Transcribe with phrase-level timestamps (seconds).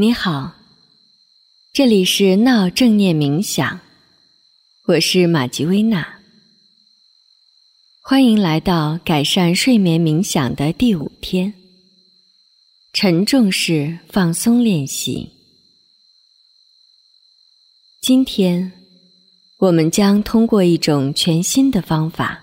[0.00, 0.54] 你好，
[1.74, 3.80] 这里是闹正念冥想，
[4.86, 6.20] 我是玛吉薇娜，
[8.00, 11.52] 欢迎来到改善睡眠冥想的第五天，
[12.94, 15.32] 沉重式放松练习。
[18.00, 18.72] 今天
[19.58, 22.42] 我们将通过一种全新的方法，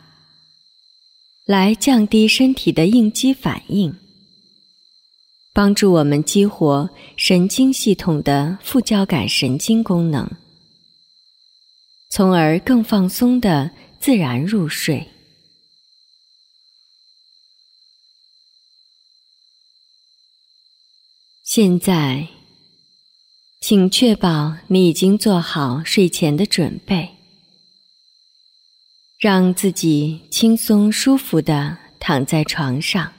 [1.43, 3.97] 来降低身体的应激反应。
[5.57, 10.29] 帮助我们激活神经系统的副交感神经功能，
[12.11, 15.09] 从而更放松的自然入睡。
[21.41, 22.27] 现在，
[23.59, 27.09] 请确保你已经做好睡前的准备，
[29.17, 33.16] 让自己轻松舒服的躺在床上。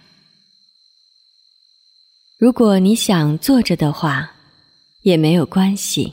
[2.39, 4.33] 如果你想坐着的话，
[5.03, 6.13] 也没有关系。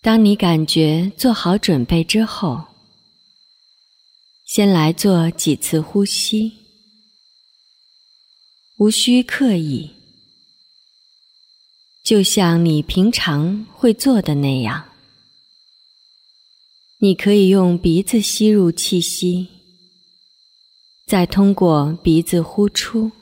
[0.00, 2.64] 当你感觉做好准备之后，
[4.46, 6.50] 先来做几次呼吸，
[8.78, 9.90] 无需刻意，
[12.02, 14.82] 就像你平常会做的那样。
[16.96, 19.46] 你可以用鼻子吸入气息。
[21.12, 23.12] 再通过鼻子呼出，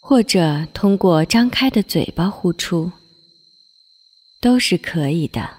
[0.00, 2.90] 或者通过张开的嘴巴呼出，
[4.40, 5.58] 都是可以的。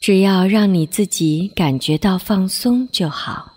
[0.00, 3.54] 只要让你自己感觉到放松就好。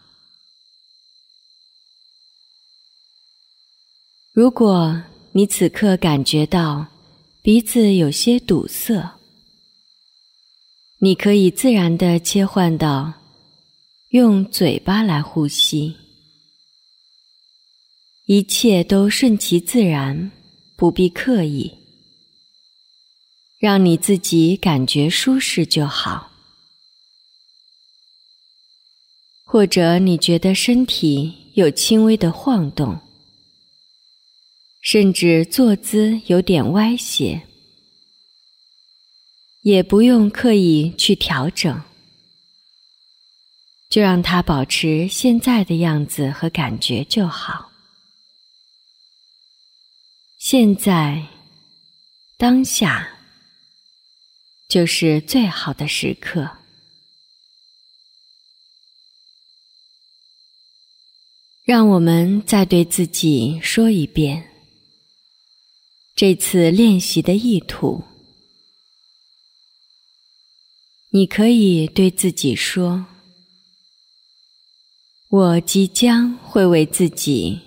[4.32, 6.86] 如果你此刻感觉到
[7.42, 9.18] 鼻子有些堵塞，
[11.00, 13.19] 你可以自然的切换到。
[14.10, 15.96] 用嘴巴来呼吸，
[18.26, 20.32] 一切都顺其自然，
[20.76, 21.78] 不必刻意，
[23.60, 26.32] 让你自己感觉舒适就好。
[29.44, 33.00] 或者你觉得身体有轻微的晃动，
[34.82, 37.44] 甚至坐姿有点歪斜，
[39.62, 41.80] 也不用刻意去调整。
[43.90, 47.72] 就让它保持现在的样子和感觉就好。
[50.38, 51.26] 现在，
[52.38, 53.20] 当下，
[54.68, 56.50] 就是最好的时刻。
[61.64, 64.50] 让我们再对自己说一遍
[66.16, 68.04] 这次练习的意图。
[71.10, 73.06] 你可以对自己说。
[75.30, 77.62] 我即将会为自己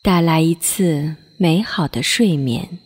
[0.00, 2.78] 带来一次美好的睡眠。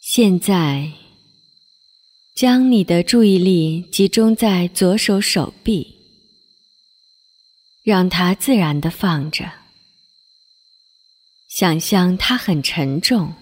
[0.00, 0.90] 现在，
[2.34, 5.94] 将你的注意力集中在左手手臂，
[7.82, 9.52] 让它自然的放着，
[11.48, 13.34] 想象它很沉重。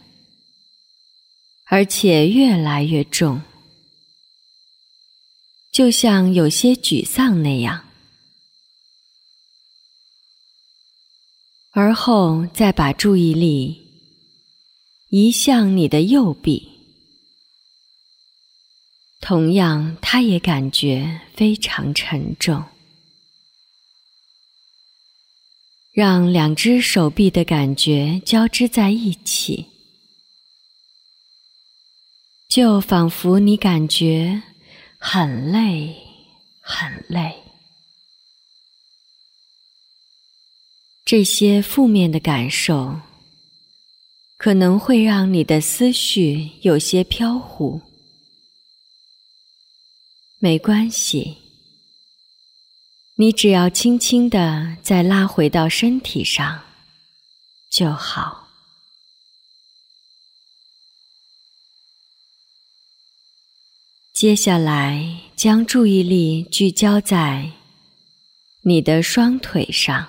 [1.67, 3.43] 而且越来越重，
[5.73, 7.85] 就像有些沮丧那样。
[11.71, 13.89] 而后再把注意力
[15.09, 16.69] 移向你的右臂，
[19.21, 22.63] 同样，他也感觉非常沉重。
[25.91, 29.74] 让两只手臂的感觉交织在一起。
[32.55, 34.41] 就仿佛你感觉
[34.97, 35.93] 很累，
[36.61, 37.35] 很累。
[41.05, 43.01] 这些负面的感受
[44.37, 47.83] 可能会让你的思绪有些飘忽，
[50.39, 51.37] 没关系，
[53.17, 56.63] 你只要轻轻的再拉回到身体上
[57.69, 58.44] 就好。
[64.15, 67.51] 接下来，将注意力聚焦在
[68.63, 70.09] 你的双腿上，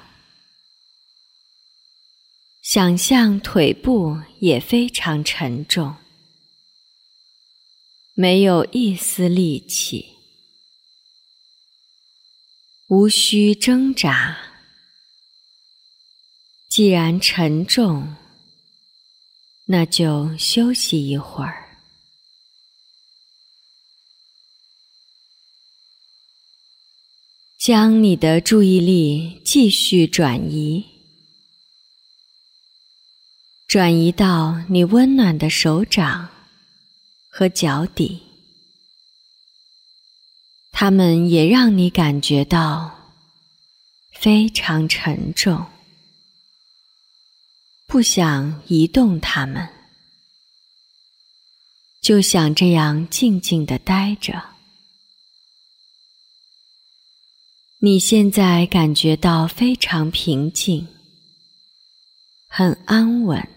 [2.62, 5.96] 想象腿部也非常沉重，
[8.14, 10.06] 没有一丝力气，
[12.90, 14.38] 无需挣扎。
[16.70, 18.16] 既然沉重，
[19.66, 21.65] 那就休息一会儿。
[27.66, 30.86] 将你的注意力继续转移，
[33.66, 36.30] 转移到你温暖的手掌
[37.28, 38.22] 和脚底，
[40.72, 43.16] 它们也让你感觉到
[44.12, 45.66] 非常沉重，
[47.88, 49.68] 不想移动它们，
[52.00, 54.55] 就想这样静静的待着。
[57.86, 60.88] 你现在感觉到非常平静，
[62.48, 63.48] 很安稳，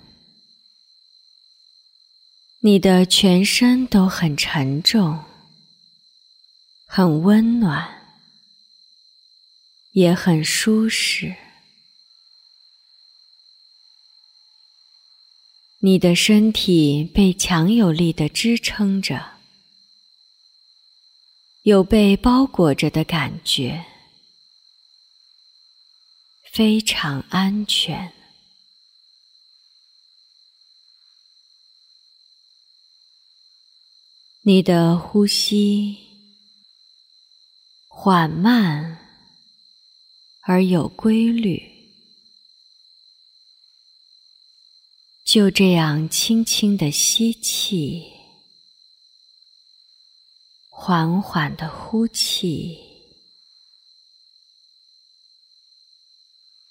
[2.61, 5.25] 你的全身都很沉重，
[6.85, 7.89] 很温暖，
[9.93, 11.35] 也很舒适。
[15.79, 19.39] 你的身体被强有力的支撑着，
[21.63, 23.87] 有被包裹着的感觉。
[26.59, 28.13] 非常安全。
[34.43, 35.97] 你的呼吸
[37.87, 38.99] 缓慢
[40.41, 41.63] 而有规律，
[45.25, 48.03] 就这样轻轻的吸气，
[50.69, 52.88] 缓缓的呼气。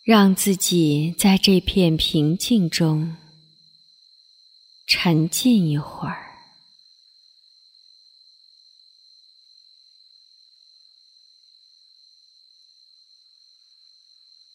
[0.07, 3.17] 让自己在这片平静中
[4.85, 6.33] 沉浸一会儿。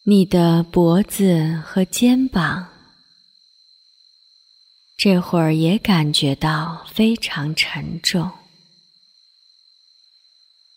[0.04, 2.66] 你的脖子和肩膀
[4.96, 8.32] 这会儿也感觉到非常沉重，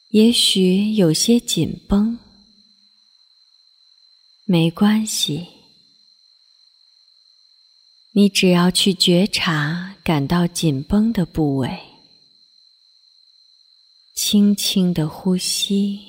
[0.10, 2.20] 也许有些紧绷。
[4.48, 5.48] 没关系，
[8.12, 11.80] 你只要去觉察感到紧绷的部位，
[14.14, 16.00] 轻轻的呼吸，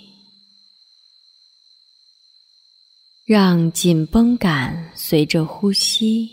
[3.24, 6.30] 让紧绷感随着呼吸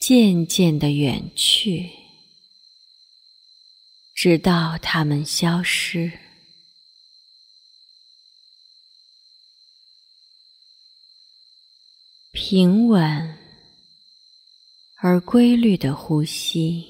[0.00, 1.88] 渐渐的远去，
[4.12, 6.27] 直到它们消失。
[12.40, 13.36] 平稳
[14.94, 16.86] 而规律的呼吸，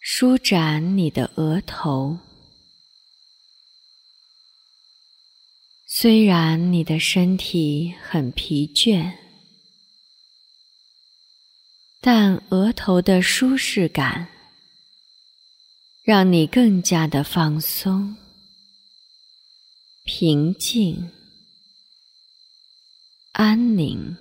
[0.00, 2.18] 舒展你的额头。
[5.86, 9.16] 虽然你的身体很疲倦，
[12.00, 14.26] 但额头的舒适感
[16.02, 18.16] 让你更加的放松、
[20.02, 21.08] 平静。
[23.36, 24.16] 安宁，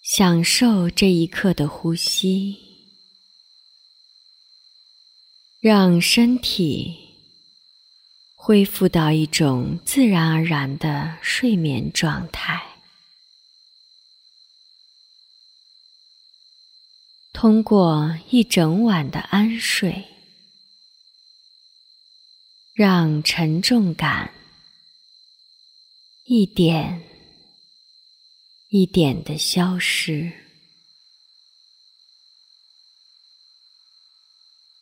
[0.00, 2.56] 享受这一刻的呼吸，
[5.60, 6.96] 让身体
[8.34, 12.78] 恢复到一种自然而然的睡眠状态。
[17.34, 20.02] 通过一整晚的安睡，
[22.72, 24.32] 让沉重感。
[26.30, 27.02] 一点
[28.68, 30.30] 一点的消失，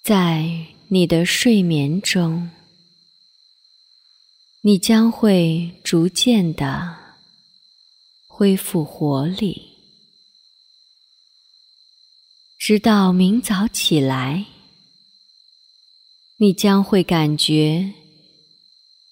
[0.02, 2.50] 在你的睡眠中，
[4.62, 6.96] 你将会逐渐的
[8.26, 9.70] 恢复活力，
[12.58, 14.46] 直到明早起来，
[16.38, 17.94] 你将会感觉。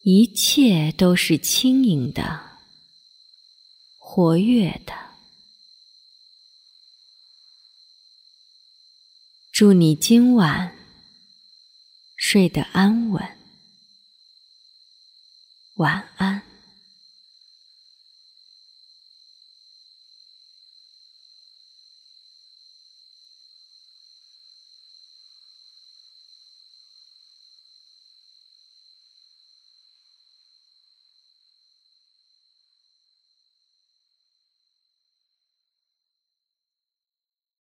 [0.07, 2.59] 一切都是轻盈的、
[3.97, 4.93] 活跃的。
[9.51, 10.77] 祝你今晚
[12.17, 13.39] 睡得安稳，
[15.77, 16.54] 晚安。